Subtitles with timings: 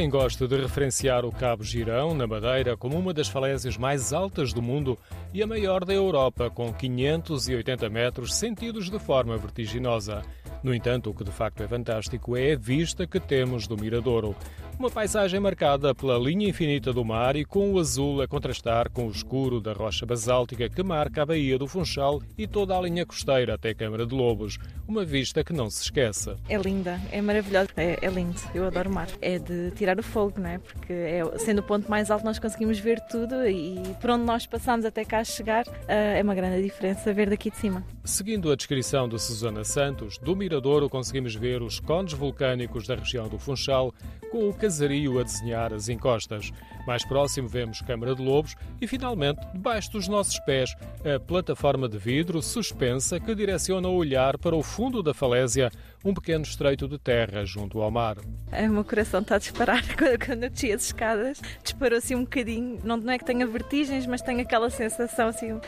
[0.00, 4.50] quem gosta de referenciar o Cabo Girão, na Madeira, como uma das falésias mais altas
[4.50, 4.98] do mundo
[5.30, 10.22] e a maior da Europa, com 580 metros sentidos de forma vertiginosa.
[10.62, 14.34] No entanto, o que de facto é fantástico é a vista que temos do Miradouro.
[14.80, 19.06] Uma paisagem marcada pela linha infinita do mar e com o azul a contrastar com
[19.08, 23.04] o escuro da rocha basáltica que marca a Baía do Funchal e toda a linha
[23.04, 24.56] costeira até Câmara de Lobos.
[24.88, 26.38] Uma vista que não se esqueça.
[26.48, 29.08] É linda, é maravilhosa, é, é lindo, eu adoro o mar.
[29.20, 30.58] É de tirar o fogo, não é?
[30.58, 34.46] Porque é, sendo o ponto mais alto nós conseguimos ver tudo e por onde nós
[34.46, 37.84] passamos até cá chegar eh, é uma grande diferença ver daqui de cima.
[38.02, 43.28] Seguindo a descrição de Susana Santos, do Miradouro conseguimos ver os cones vulcânicos da região
[43.28, 43.92] do Funchal
[44.30, 46.52] com o casario a desenhar as encostas.
[46.86, 50.72] Mais próximo vemos Câmara de Lobos e, finalmente, debaixo dos nossos pés,
[51.04, 55.72] a plataforma de vidro suspensa que direciona o olhar para o fundo da falésia,
[56.04, 58.18] um pequeno estreito de terra junto ao mar.
[58.18, 59.82] O meu coração está a disparar
[60.24, 61.42] quando eu desci as escadas.
[61.64, 62.78] Disparou assim um bocadinho.
[62.84, 65.58] Não é que tenha vertigens, mas tenho aquela sensação assim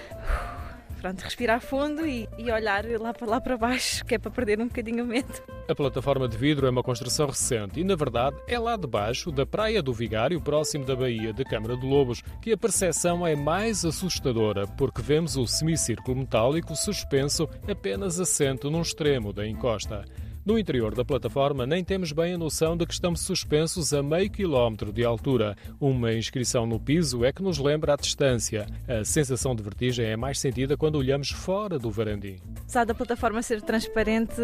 [1.03, 4.61] pronto, respirar fundo e, e olhar lá para, lá para baixo, que é para perder
[4.61, 5.33] um bocadinho o medo.
[5.69, 9.45] A plataforma de vidro é uma construção recente e, na verdade, é lá debaixo da
[9.45, 13.85] Praia do Vigário, próximo da Baía de Câmara de Lobos, que a percepção é mais
[13.85, 20.05] assustadora, porque vemos o semicírculo metálico suspenso apenas assento num extremo da encosta.
[20.45, 24.29] No interior da plataforma, nem temos bem a noção de que estamos suspensos a meio
[24.29, 25.57] quilómetro de altura.
[25.81, 28.67] Uma inscrição no piso é que nos lembra a distância.
[28.89, 32.41] A sensação de vertigem é mais sentida quando olhamos fora do varandim.
[32.63, 34.35] Apesar da plataforma ser transparente,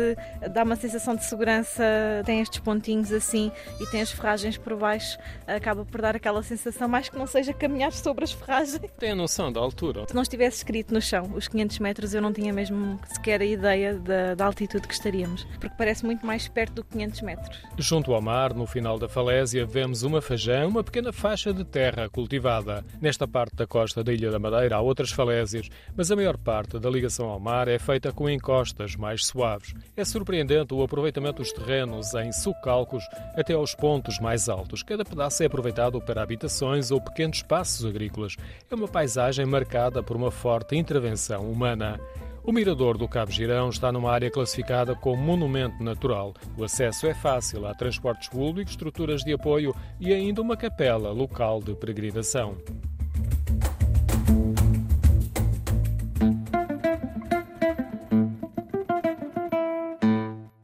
[0.55, 1.83] dá uma sensação de segurança,
[2.25, 6.87] tem estes pontinhos assim e tem as ferragens por baixo, acaba por dar aquela sensação,
[6.87, 8.81] mais que não seja caminhar sobre as ferragens.
[9.01, 10.05] Tem a noção da altura?
[10.07, 13.45] Se não estivesse escrito no chão os 500 metros, eu não tinha mesmo sequer a
[13.45, 17.63] ideia da, da altitude que estaríamos, porque parece muito mais perto do 500 metros.
[17.79, 22.11] Junto ao mar, no final da falésia, vemos uma fajã, uma pequena faixa de terra
[22.11, 22.85] cultivada.
[23.01, 26.79] Nesta parte da costa da Ilha da Madeira há outras falésias, mas a maior parte
[26.79, 29.73] da ligação ao mar é feita com encostas mais suaves.
[29.97, 34.83] É surpreendente o aproveitamento dos terrenos em socalcos até aos pontos mais altos.
[34.83, 38.37] Cada pedaço é aproveitado para habitações ou pequenos espaços agrícolas.
[38.71, 41.99] É uma paisagem marcada por uma forte intervenção humana.
[42.49, 46.33] O Mirador do Cabo Girão está numa área classificada como monumento natural.
[46.57, 51.61] O acesso é fácil, há transportes públicos, estruturas de apoio e ainda uma capela local
[51.61, 52.57] de peregrinação.